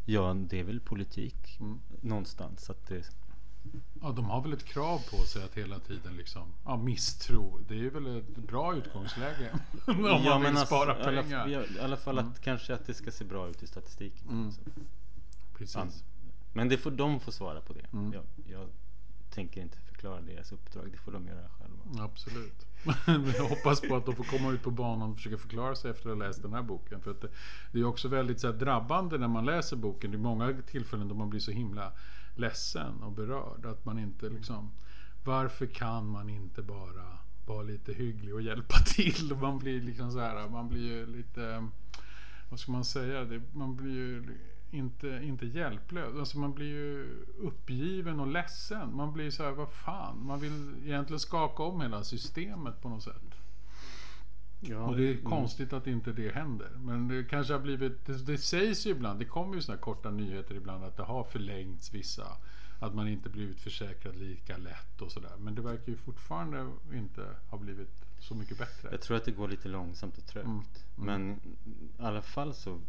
[0.05, 1.81] ja, det är väl politik mm.
[2.01, 2.71] någonstans.
[2.71, 3.11] Att det
[4.03, 7.61] Ja, de har väl ett krav på sig att hela tiden liksom, ja, misstro.
[7.69, 9.51] Det är väl ett bra utgångsläge.
[9.87, 11.49] om ja, man vill alltså, spara pengar.
[11.49, 12.31] I alla, I alla fall mm.
[12.31, 14.29] att kanske att det ska se bra ut i statistiken.
[14.29, 14.53] Mm.
[15.55, 15.75] Precis.
[15.75, 15.87] Ja.
[16.53, 17.87] Men det får de få svara på det.
[17.93, 18.13] Mm.
[18.13, 18.69] Jag, jag,
[19.31, 20.89] tänker inte förklara deras uppdrag.
[20.93, 22.05] Det får de göra själva.
[22.05, 22.67] Absolut.
[23.37, 26.11] jag hoppas på att de får komma ut på banan och försöka förklara sig efter
[26.11, 27.01] att ha läst den här boken.
[27.01, 27.29] För att det,
[27.73, 30.11] det är också väldigt så här, drabbande när man läser boken.
[30.11, 31.93] Det är många tillfällen då man blir så himla
[32.35, 33.67] ledsen och berörd.
[33.67, 34.71] Att man inte liksom,
[35.25, 39.37] varför kan man inte bara vara lite hygglig och hjälpa till?
[39.41, 41.69] Man blir liksom så här, man blir ju lite,
[42.49, 44.39] vad ska man säga, det, man blir ju
[44.73, 46.19] inte, inte hjälplös.
[46.19, 48.97] Alltså man blir ju uppgiven och ledsen.
[48.97, 53.03] Man blir så här, vad fan, man vill egentligen skaka om hela systemet på något
[53.03, 53.23] sätt.
[54.61, 55.25] Ja, och det är mm.
[55.25, 56.71] konstigt att inte det händer.
[56.77, 60.11] Men det kanske har blivit, det, det sägs ju ibland, det kommer ju sådana korta
[60.11, 62.27] nyheter ibland att det har förlängts vissa.
[62.81, 65.33] Att man inte blir utförsäkrad lika lätt och sådär.
[65.39, 68.89] Men det verkar ju fortfarande inte ha blivit så mycket bättre.
[68.91, 70.47] Jag tror att det går lite långsamt och trögt.
[70.47, 70.63] Mm.
[70.97, 71.07] Mm.
[71.07, 71.41] Men
[71.99, 72.81] i alla fall så,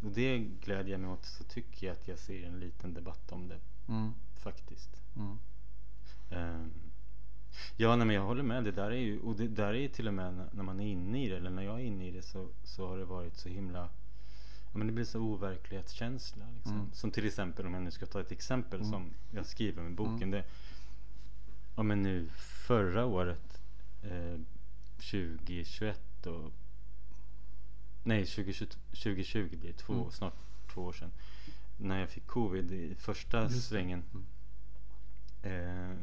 [0.00, 3.48] och det glädjer mig åt, så tycker jag att jag ser en liten debatt om
[3.48, 3.58] det.
[3.88, 4.12] Mm.
[4.34, 5.02] Faktiskt.
[6.30, 6.70] Um,
[7.76, 8.64] Ja, nej, men jag håller med.
[8.64, 11.24] Det där är ju, och det där är till och med när man är inne
[11.24, 13.48] i det, eller när jag är inne i det så, så har det varit så
[13.48, 13.88] himla
[14.72, 16.44] Ja, men det blir så overklighetskänsla.
[16.54, 16.74] Liksom.
[16.74, 16.92] Mm.
[16.92, 18.92] Som till exempel, om jag nu ska ta ett exempel mm.
[18.92, 20.16] som jag skriver med boken.
[20.16, 20.30] Mm.
[20.30, 20.44] Det,
[21.76, 22.28] ja, men nu
[22.66, 23.60] förra året,
[24.02, 24.40] eh,
[24.96, 26.52] 2021 och
[28.02, 30.10] Nej, 2020, 2020 blir det två, mm.
[30.10, 30.34] snart
[30.74, 31.10] två år sedan.
[31.76, 34.02] När jag fick covid i första svängen.
[34.12, 34.26] Mm.
[35.42, 35.96] Eh,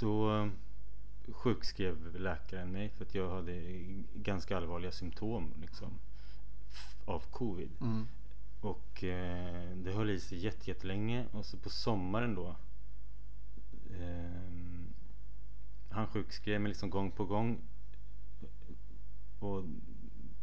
[0.00, 0.48] då
[1.32, 3.62] sjukskrev läkaren mig för att jag hade
[4.14, 5.98] ganska allvarliga symptom liksom,
[7.04, 7.70] av covid.
[7.80, 8.08] Mm.
[8.60, 12.56] Och eh, det höll i sig jättelänge och så på sommaren då
[13.90, 14.50] eh,
[15.90, 17.60] Han sjukskrev mig liksom gång på gång
[19.40, 19.64] Och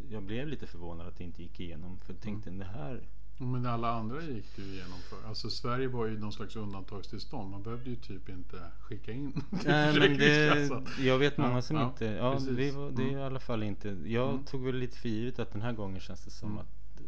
[0.09, 2.59] jag blev lite förvånad att det inte gick igenom för jag tänkte mm.
[2.59, 3.07] det här
[3.39, 5.27] men alla andra gick du igenom för.
[5.27, 7.51] Alltså Sverige var ju någon slags undantagstillstånd.
[7.51, 11.87] Man behövde ju typ inte skicka in Nej, men det, Jag vet många som ja,
[11.89, 12.05] inte...
[12.05, 13.19] Ja, det, var, det är mm.
[13.19, 13.89] i alla fall inte...
[14.05, 14.43] Jag mm.
[14.43, 16.61] tog väl lite för givet att den här gången känns det som mm.
[16.61, 17.01] att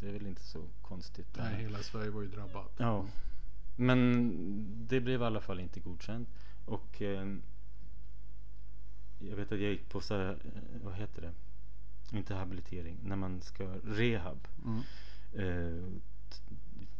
[0.00, 1.36] det är väl inte så konstigt.
[1.36, 2.74] Nej, hela Sverige var ju drabbat.
[2.76, 3.04] Ja.
[3.76, 4.32] Men
[4.88, 6.28] det blev i alla fall inte godkänt.
[6.64, 7.26] Och eh,
[9.18, 11.32] jag vet att jag gick på så här, eh, vad heter det?
[12.16, 14.48] Inte habilitering, när man ska rehab.
[14.64, 14.82] Mm
[15.32, 15.84] eh,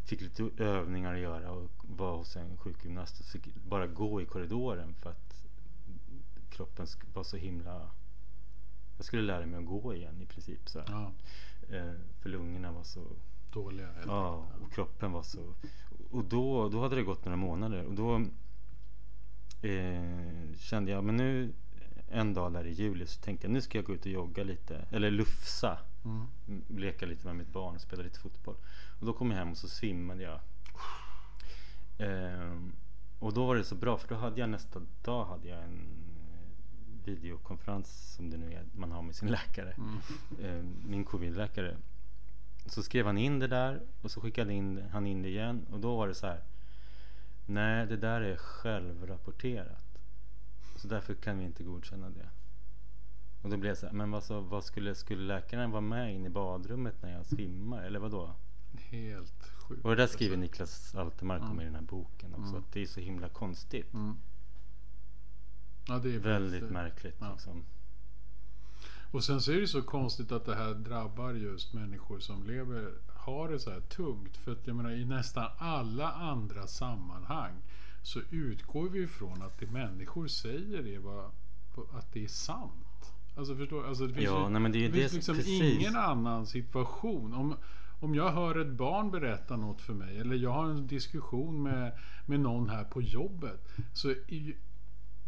[0.05, 4.27] fick lite övningar att göra och var hos en sjukgymnast och fick bara gå i
[4.27, 5.45] korridoren för att
[6.51, 7.91] kroppen var så himla
[8.97, 10.69] jag skulle lära mig att gå igen i princip.
[10.69, 11.13] Så ja.
[11.77, 13.07] eh, för lungorna var så
[13.53, 13.89] dåliga.
[14.07, 15.55] Ja, och kroppen var så.
[16.11, 18.15] Och då, då hade det gått några månader och då
[19.69, 21.53] eh, kände jag, men nu
[22.09, 24.45] en dag där i juli så tänkte jag nu ska jag gå ut och jogga
[24.45, 24.85] lite.
[24.91, 25.79] Eller lufsa.
[26.05, 26.27] Mm.
[26.69, 28.57] Leka lite med mitt barn och spela lite fotboll.
[29.01, 30.41] Och då kom jag hem och så svimmade jag.
[31.99, 32.73] Ehm,
[33.19, 36.07] och då var det så bra för då hade jag nästa dag hade jag en
[37.05, 39.73] videokonferens som det nu är man har med sin läkare.
[39.73, 39.99] Mm.
[40.43, 41.77] Ehm, min covid-läkare.
[42.67, 45.81] Så skrev han in det där och så skickade in, han in det igen och
[45.81, 46.41] då var det så här.
[47.47, 49.86] Nej, det där är självrapporterat.
[50.77, 52.29] Så därför kan vi inte godkänna det.
[53.43, 56.15] Och då blev jag så här, men vad, så, vad skulle, skulle läkaren vara med
[56.15, 57.83] in i badrummet när jag svimmar?
[57.83, 58.35] Eller vad då?
[58.79, 59.85] Helt sjukt.
[59.85, 62.49] Och det där skriver Niklas Altermark om i den här boken också.
[62.49, 62.55] Mm.
[62.61, 63.95] Att det är så himla konstigt.
[63.95, 64.17] Mm.
[65.89, 67.33] Ja, det är Väldigt väldigt- märkligt ja.
[67.33, 67.65] liksom.
[69.11, 72.93] Och sen så är det så konstigt att det här drabbar just människor som lever,
[73.09, 74.37] har det så här tungt.
[74.37, 77.55] För att jag menar i nästan alla andra sammanhang
[78.07, 81.25] så utgår vi ifrån att det människor säger är vad,
[81.93, 83.13] att det är sant.
[83.37, 83.87] Alltså förstår?
[83.87, 85.63] Alltså, det finns Ja, ju, nej, men det är det finns liksom precis.
[85.63, 87.35] ingen annan situation.
[87.35, 87.55] Om,
[88.01, 91.93] om jag hör ett barn berätta något för mig eller jag har en diskussion med,
[92.27, 93.69] med någon här på jobbet.
[93.93, 94.57] Så ju,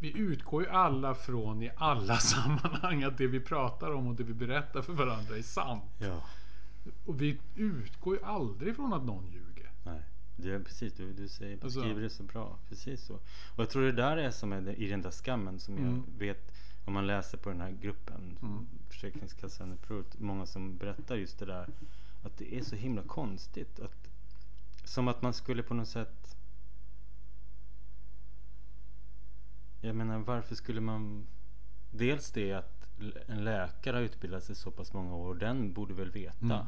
[0.00, 4.24] vi utgår ju alla från i alla sammanhang att det vi pratar om och det
[4.24, 5.84] vi berättar för varandra är sant.
[5.98, 6.22] Ja,
[7.06, 9.47] Och vi utgår ju aldrig från att någon ljuger.
[10.40, 12.58] Det är precis, du, du säger, Alltså- beskriver det så bra.
[12.68, 13.14] Precis så.
[13.14, 15.94] Och jag tror det där är som är i den där skammen som Mm.
[16.12, 16.52] jag vet
[16.84, 18.66] om man läser på den här gruppen Mm.
[18.88, 21.68] Försäkringskassan Prot, många som berättar just det där
[22.22, 24.10] att det är så himla konstigt att
[24.84, 26.36] som att man skulle på något sätt
[29.80, 31.26] Jag menar varför skulle man
[31.90, 32.86] Dels det att
[33.26, 36.66] en läkare har utbildat sig så pass många år den borde väl veta Mm.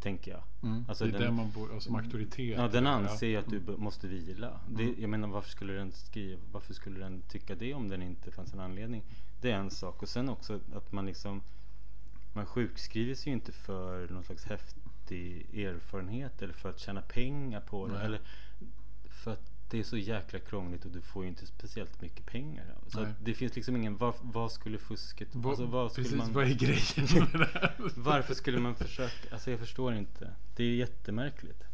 [0.00, 0.42] Tänker jag
[0.88, 2.58] Alltså det är den- den man bor, som auktoritet.
[2.58, 4.60] Ja, den anser ju att du b- måste vila.
[4.68, 4.94] Det, Mm.
[5.00, 8.52] jag menar, varför skulle den skriva, varför skulle den tycka det om den inte fanns
[8.52, 9.02] en anledning?
[9.40, 10.02] Det är en sak.
[10.02, 11.42] Och sen också att man liksom,
[12.32, 17.60] man sjukskriver sig ju inte för någon slags häftig erfarenhet eller för att tjäna pengar
[17.60, 18.00] på det.
[18.00, 18.20] Eller
[19.10, 22.74] för att det är så jäkla krångligt och du får ju inte speciellt mycket pengar.
[22.86, 26.32] Så det finns liksom ingen, vad, vad skulle fusket, Vad, alltså vad skulle precis, man...
[26.32, 27.76] vad är grejen med det här?
[27.96, 29.28] Varför skulle man försöka?
[29.32, 30.32] Alltså jag förstår inte.
[30.56, 31.64] Det är jättemärkligt.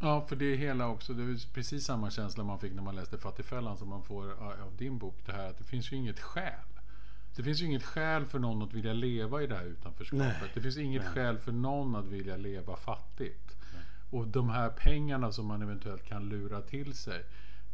[0.00, 1.12] Ja, för det är hela också.
[1.12, 4.76] Det är precis samma känsla man fick när man läste Fattigfällan som man får av
[4.76, 5.16] din bok.
[5.26, 6.52] Det här att det finns ju inget skäl.
[7.36, 10.36] Det finns ju inget skäl för någon att vilja leva i det här utanförskapet.
[10.40, 10.50] Nej.
[10.54, 11.12] Det finns inget Nej.
[11.12, 13.57] skäl för någon att vilja leva fattigt.
[14.10, 17.24] Och de här pengarna som man eventuellt kan lura till sig.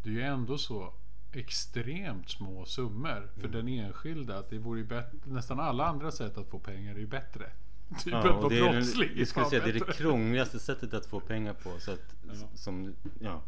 [0.03, 0.92] Det är ju ändå så
[1.33, 3.53] extremt små summor för Mm.
[3.53, 4.38] den enskilda.
[4.38, 5.18] Att det vore ju bättre.
[5.25, 7.51] Nästan alla andra sätt att få pengar är ju bättre.
[8.05, 8.87] Typ Ja, att vara är jag
[9.29, 11.79] skulle säga, det är det krångligaste sättet att få pengar på.
[11.79, 12.49] Så att, Ja.
[12.55, 13.42] som, ja,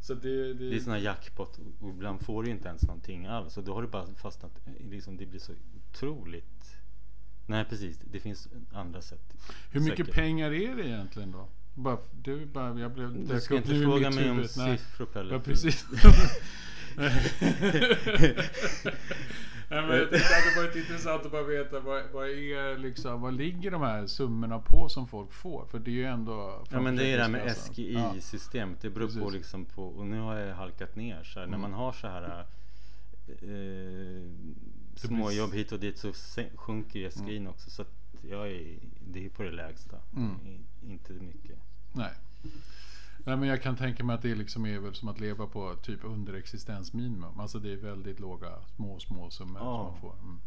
[0.00, 3.56] Så det, det, det är sådana jackpot och ibland får du inte ens någonting alls.
[3.56, 4.52] Och då har du bara fastnat,
[4.90, 6.76] liksom, det blir så otroligt.
[7.46, 9.34] Nej precis, det finns andra sätt.
[9.70, 10.14] Hur mycket Säkert.
[10.14, 11.48] pengar är det egentligen då?
[11.78, 15.34] Bara, du, bara, jag blev, Du ska inte fråga mig om siffror Pelle.
[15.34, 15.84] Ja, precis.
[19.70, 23.20] Nej, men jag tyckte att det varit intressant att bara veta vad, vad, är liksom,
[23.20, 25.66] vad ligger de här summorna på som folk får?
[25.66, 26.64] För det är ju ändå...
[26.70, 27.42] Ja men det är det här med.
[27.46, 27.54] Ja.
[27.54, 28.80] SGI-systemet.
[28.80, 29.32] Det beror på Precis.
[29.32, 31.46] liksom på, och nu har jag halkat ner så här.
[31.46, 31.70] När Mm.
[31.70, 32.46] man har så här
[33.26, 34.22] eh,
[34.96, 36.12] småjobb hit och dit så
[36.56, 37.70] sjunker ju SGI också.
[37.70, 39.96] Så att jag är, det är på det lägsta.
[40.16, 40.64] Mm.
[40.82, 41.58] Inte mycket.
[41.92, 42.12] Nej.
[43.24, 45.74] Nej men jag kan tänka mig att det liksom är väl som att leva på
[45.82, 47.40] typ under existensminimum.
[47.40, 49.64] Alltså det är väldigt låga små små summor Ja.
[49.64, 50.14] som man får.
[50.22, 50.40] Mm.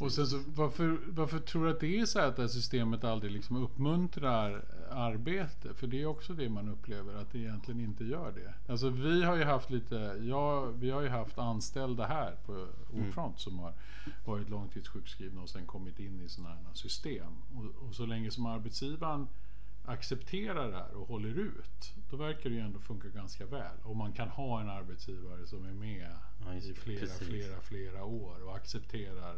[0.00, 2.48] Och sen så, varför, varför tror du att det är så här att det här
[2.48, 5.74] systemet aldrig liksom uppmuntrar arbete?
[5.74, 8.72] För det är också det man upplever att det egentligen inte gör det.
[8.72, 13.40] Alltså vi har ju haft lite, ja, vi har ju haft anställda här på Ordfront
[13.40, 13.72] som har
[14.24, 17.32] varit långtidssjukskrivna och sen kommit in i sådana här system.
[17.56, 19.28] Och, och så länge som arbetsgivaren
[19.84, 23.76] accepterar det här och håller ut, då verkar det ju ändå funka ganska väl.
[23.82, 26.10] Och man kan ha en arbetsgivare som är med
[26.46, 27.28] Ja, i flera, Precis.
[27.28, 29.36] flera, flera år och accepterar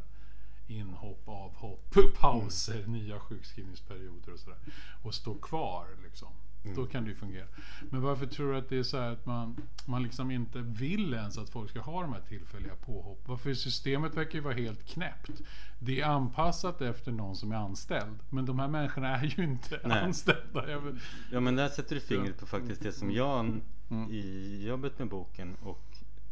[0.67, 2.93] inhopp, avhopp, pauser, Mm.
[2.93, 4.59] nya sjukskrivningsperioder och sådär.
[5.03, 6.29] Och står kvar liksom.
[6.65, 6.77] Mm.
[6.77, 7.47] Då kan det ju fungera.
[7.91, 11.15] Men varför tror du att det är så här att man, man liksom inte vill
[11.15, 13.23] ens att folk ska ha de här tillfälliga påhopp?
[13.27, 15.31] Varför systemet verkar ju vara helt knäppt.
[15.79, 18.19] Det är anpassat efter någon som är anställd.
[18.31, 19.99] Men de här människorna är ju inte Nej.
[20.05, 20.79] anställda.
[20.81, 20.95] Vet,
[21.33, 24.11] Ja men där sätter du fingret på faktiskt det som jag Mm.
[24.11, 25.83] i jobbet med boken och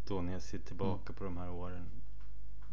[0.09, 1.87] då när jag ser tillbaka på de här åren.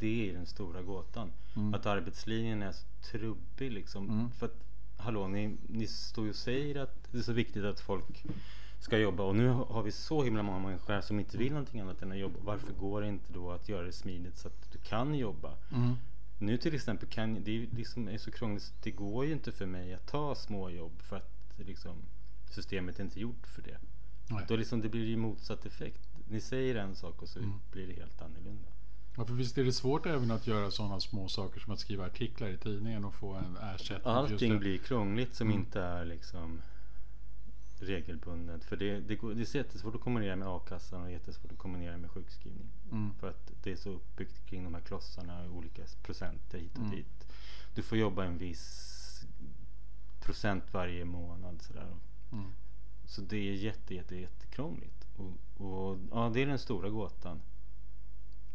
[0.01, 1.31] Det är den stora gåtan.
[1.55, 1.73] Mm.
[1.73, 4.09] Att arbetslinjen är så trubbig liksom.
[4.09, 4.31] Mm.
[4.31, 4.55] För att
[4.97, 8.25] hallå, ni, ni står ju och säger att det är så viktigt att folk
[8.79, 11.79] ska jobba och nu har vi så himla många människor här som inte vill någonting
[11.79, 12.39] annat än att jobba.
[12.43, 15.53] Varför går det inte då att göra det smidigt så att du kan jobba?
[15.73, 15.95] mm.
[16.39, 19.65] Nu till exempel kan det är liksom är så krångligt det går ju inte för
[19.65, 21.95] mig att ta småjobb för att liksom,
[22.49, 23.77] systemet är inte gjort för det.
[24.29, 24.45] Nej.
[24.47, 26.09] Då liksom det blir ju motsatt effekt.
[26.29, 27.51] Ni säger en sak och så Mm.
[27.71, 28.67] blir det helt annorlunda.
[29.17, 32.05] Ja, för visst är det svårt även att göra sådana små saker som att skriva
[32.05, 34.13] artiklar i tidningen och få en ersättning.
[34.13, 35.59] Allting blir krångligt som Mm.
[35.59, 36.61] inte är liksom
[37.79, 38.63] regelbundet.
[38.63, 41.97] För det, det, går, det är jättesvårt att kombinera med a-kassan och jättesvårt att kombinera
[41.97, 42.69] med sjukskrivning.
[42.91, 43.13] Mm.
[43.19, 46.91] För att det är så uppbyggt kring de här klossarna, olika procenter hit och Mm.
[46.95, 47.27] dit.
[47.75, 48.87] Du får jobba en viss
[50.21, 51.87] procent varje månad sådär.
[52.31, 52.51] Mm.
[53.05, 55.07] Så det är jätte, jätte, jättekrångligt.
[55.15, 57.41] Och, och ja, det är den stora gåtan.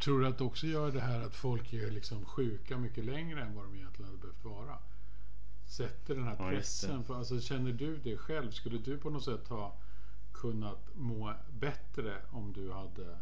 [0.07, 3.43] Tror du att det också gör det här att folk är liksom sjuka mycket längre
[3.43, 4.79] än vad de egentligen hade behövt vara?
[5.67, 7.05] Sätter den här Ja, pressen.
[7.05, 8.51] För, alltså, känner du det själv?
[8.51, 9.77] Skulle du på något sätt ha
[10.33, 13.19] kunnat må bättre om du hade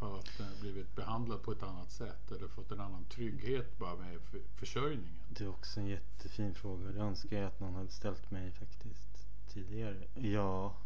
[0.00, 2.32] eh, blivit behandlad på ett annat sätt?
[2.32, 5.20] Eller fått en annan trygghet bara med för, försörjningen?
[5.28, 6.92] Det är också en jättefin fråga.
[6.92, 10.06] Det önskar jag att någon hade ställt mig faktiskt tidigare.
[10.14, 10.76] Ja,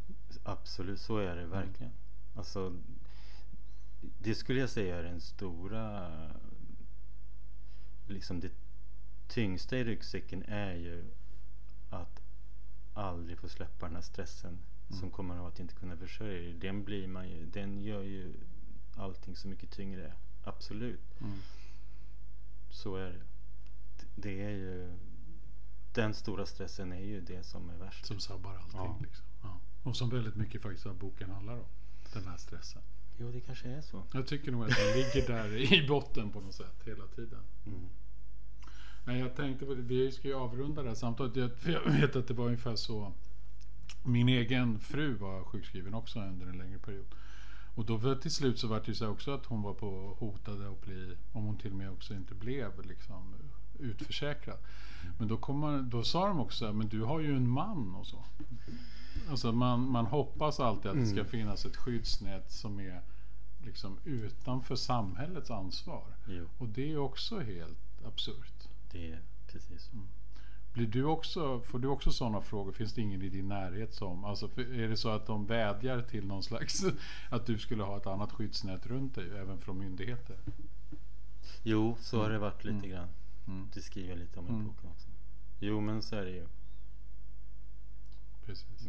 [0.42, 1.00] absolut.
[1.00, 1.92] Så är det verkligen.
[2.36, 2.76] Alltså,
[4.18, 6.10] det skulle jag säga är den stora...
[8.06, 8.52] Liksom det
[9.28, 11.04] tyngsta i ryggsäcken är ju
[11.90, 12.20] att
[12.94, 14.58] aldrig få släppa den här stressen
[15.00, 16.52] som kommer av att inte kunna försörja dig.
[16.52, 18.34] Den, blir man ju, den gör ju
[18.96, 20.12] allting så mycket tyngre.
[20.44, 21.20] Absolut.
[21.20, 21.38] Mm.
[22.70, 23.22] Så är det.
[24.14, 24.98] Det är ju...
[25.92, 28.06] Den stora stressen är ju det som är värst.
[28.06, 28.80] Som sabbar allting.
[28.80, 28.98] Ja.
[29.02, 29.24] Liksom.
[29.42, 29.60] Ja.
[29.82, 31.66] Och som väldigt mycket faktiskt av boken handlar om.
[32.12, 32.82] Den här stressen.
[33.16, 34.02] Jo, det kanske är så.
[34.12, 37.40] Jag tycker nog att den ligger där i botten på något sätt hela tiden.
[37.66, 37.88] Mm.
[39.04, 41.36] Nej, jag tänkte, vi ska ju avrunda det här samtalet.
[41.36, 43.12] Jag, vet att det var ungefär så.
[44.02, 47.06] Min egen fru var sjukskriven också under en längre period.
[47.74, 50.16] Och då var, till slut så var det ju så också att hon var på
[50.18, 53.34] hotade att bli, om hon till och med också inte blev liksom
[53.78, 54.58] utförsäkrad.
[55.18, 58.06] Men då, kom man, då sa de också, men du har ju en man och
[58.06, 58.24] så.
[59.30, 61.26] Alltså man, man hoppas alltid att det ska Mm.
[61.30, 63.00] finnas ett skyddsnät som är
[63.64, 66.04] liksom utanför samhällets ansvar.
[66.26, 68.68] Jo, Och det är också helt absurt.
[68.92, 69.90] det är precis så.
[70.72, 72.72] Blir du också, får du också sådana frågor?
[72.72, 74.24] Finns det ingen i din närhet som...
[74.24, 76.82] Alltså, är det så att de vädjar till någon slags...
[77.30, 80.36] Att du skulle ha ett annat skyddsnät runt dig, även från myndigheter?
[81.62, 82.32] Jo, så har Mm.
[82.32, 82.90] det varit lite Mm.
[82.90, 83.08] grann.
[83.46, 83.68] Mm.
[83.74, 84.66] Det skriver jag lite om i Mm.
[84.66, 85.08] boken också.
[85.58, 86.46] Jo, men så är det ju.
[88.46, 88.88] Precis.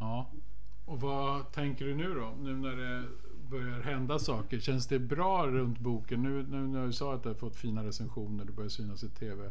[0.00, 0.30] Ja.
[0.84, 2.34] Och vad tänker du nu då?
[2.40, 3.08] Nu när det
[3.50, 4.60] börjar hända saker.
[4.60, 6.22] Känns det bra runt boken?
[6.22, 9.08] Nu, nu när du sa att du har fått fina recensioner, du börjar synas i
[9.08, 9.50] TV.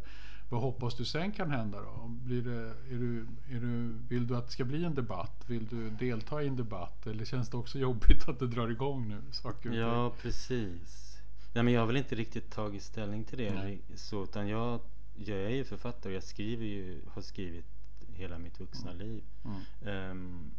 [0.49, 2.07] Vad hoppas du sen kan hända då?
[2.07, 5.43] Blir det, är du, är du, vill du att det ska bli en debatt?
[5.47, 7.07] Vill du delta i en debatt?
[7.07, 9.21] Eller känns det också jobbigt att det drar igång nu?
[9.31, 9.75] Saker och?
[9.75, 11.21] Ja, precis.
[11.53, 13.53] Nej, men jag har väl inte riktigt tagit ställning till det.
[13.53, 13.81] Nej.
[13.95, 14.79] Så, utan jag,
[15.15, 16.13] jag är ju författare.
[16.13, 17.78] Jag skriver ju, har skrivit
[18.19, 19.23] hela mitt vuxna liv.
[19.45, 19.61] Mm.
[19.85, 20.51] Ehm,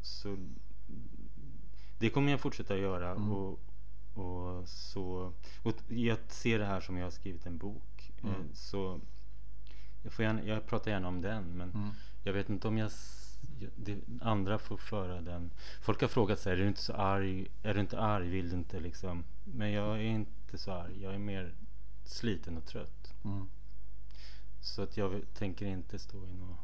[0.00, 0.36] så
[1.98, 3.10] det kommer jag fortsätta göra.
[3.10, 3.32] Mm.
[3.32, 3.60] Och,
[4.14, 8.12] och, så, och jag ser det här som jag har skrivit en bok.
[8.22, 8.34] Mm.
[8.34, 9.00] Eh, så
[10.02, 11.56] jag, får gärna, jag pratar gärna om den.
[11.56, 11.90] Men Mm.
[12.22, 12.90] jag vet inte om jag,
[13.76, 15.50] det, andra får föra den.
[15.80, 17.48] Folk har frågat sig, är du inte så arg?
[17.62, 18.28] Är du inte arg?
[18.28, 19.24] Vill du inte liksom?
[19.44, 21.02] Men jag är inte så arg.
[21.02, 21.54] Jag är mer
[22.04, 23.14] sliten och trött.
[23.24, 23.46] Mm.
[24.60, 26.58] Så att jag tänker inte stå i något...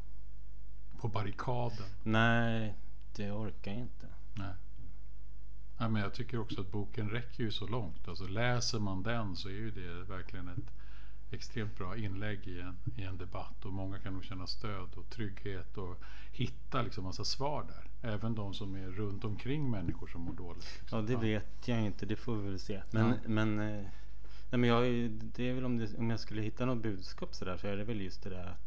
[1.01, 1.87] På barrikaden?
[2.03, 2.75] Nej,
[3.15, 4.07] det orkar jag inte.
[4.33, 4.53] Nej.
[5.77, 8.07] Ja, men jag tycker också att boken räcker ju så långt.
[8.07, 10.71] Alltså läser man den så är ju det verkligen ett
[11.31, 13.65] extremt bra inlägg i en, i en debatt.
[13.65, 16.01] Och många kan nog känna stöd och trygghet och
[16.31, 18.11] hitta liksom massa svar där.
[18.11, 20.67] Även de som är runt omkring människor som mår dåligt.
[20.79, 20.99] liksom.
[20.99, 22.05] Ja, det vet jag inte.
[22.05, 22.81] Det får vi väl se.
[22.91, 23.15] Men, Ja.
[23.25, 23.85] men, eh,
[24.53, 27.57] nej, men jag, det är väl om, det, om jag skulle hitta något budskap sådär
[27.57, 28.59] så är det väl just det där att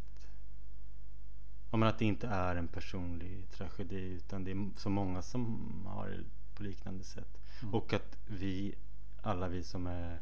[1.71, 5.87] Ja, men att det inte är en personlig tragedi utan det är så många som
[5.87, 7.39] har det på liknande sätt.
[7.63, 7.75] Mm.
[7.75, 8.75] Och att vi,
[9.23, 10.21] alla vi som är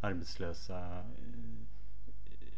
[0.00, 2.48] arbetslösa, eh,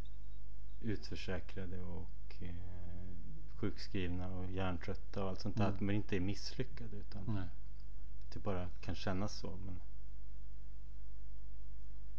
[0.81, 2.55] utförsäkrade och eh,
[3.57, 5.75] sjukskrivna och hjärntrötta och allt sånt där, Mm.
[5.75, 7.49] att man inte är misslyckade utan Nej.
[8.33, 9.57] det bara kan kännas så.
[9.67, 9.81] Men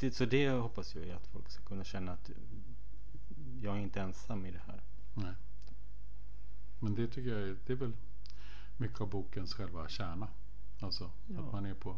[0.04, 2.30] det, så det hoppas jag ju att folk ska kunna känna att
[3.62, 4.82] jag är inte ensam i det här.
[5.14, 5.34] Nej.
[6.80, 7.92] Men det tycker jag är, det är väl
[8.78, 10.28] mycket av bokens själva kärna.
[10.80, 11.40] Alltså Ja.
[11.40, 11.96] att man är på,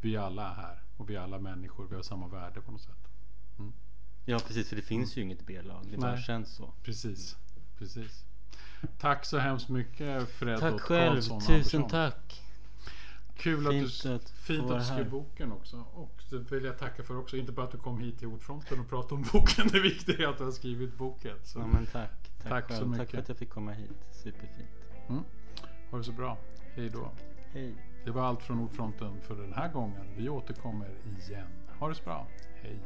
[0.00, 2.82] vi alla är här och vi är alla människor, vi har samma värde på något
[2.82, 3.08] sätt.
[4.24, 5.86] Ja precis, för det finns ju inget B-lag.
[5.90, 6.72] Det bara känns så.
[6.82, 7.36] Precis,
[7.78, 8.24] precis.
[8.98, 12.43] Tack så hemskt mycket Fred Tack själv, Karlsson tusen tack.
[13.36, 15.10] Kul att Fint du, att fint att du skrev här.
[15.10, 15.84] boken också.
[15.94, 17.36] Och det vill jag tacka för också.
[17.36, 19.68] Inte bara att du kom hit till Ordfronten och pratade om boken.
[19.72, 21.36] Det viktiga är att du har skrivit boken.
[21.42, 21.58] Så.
[21.58, 22.10] Ja, men tack.
[22.42, 22.98] Tack, Tack så mycket.
[22.98, 24.08] Tack för att jag fick komma hit.
[24.12, 24.68] Superfint.
[25.08, 25.22] Mm.
[25.90, 26.38] Ha det så bra.
[26.74, 27.10] Hej då.
[27.52, 27.74] Hej.
[28.04, 30.06] Det var allt från Ordfronten för den här gången.
[30.16, 31.46] Vi återkommer igen.
[31.78, 32.26] Ha det så bra.
[32.62, 32.80] Hej.